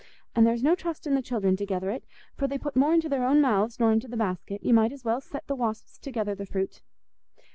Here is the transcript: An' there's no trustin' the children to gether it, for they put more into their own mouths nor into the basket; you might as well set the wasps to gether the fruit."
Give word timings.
An' 0.35 0.45
there's 0.45 0.63
no 0.63 0.73
trustin' 0.73 1.13
the 1.13 1.21
children 1.21 1.55
to 1.57 1.63
gether 1.63 1.91
it, 1.91 2.03
for 2.35 2.47
they 2.47 2.57
put 2.57 2.75
more 2.75 2.91
into 2.91 3.07
their 3.07 3.23
own 3.23 3.39
mouths 3.39 3.79
nor 3.79 3.91
into 3.91 4.07
the 4.07 4.17
basket; 4.17 4.63
you 4.65 4.73
might 4.73 4.91
as 4.91 5.05
well 5.05 5.21
set 5.21 5.45
the 5.45 5.53
wasps 5.55 5.99
to 5.99 6.09
gether 6.09 6.33
the 6.33 6.47
fruit." 6.47 6.81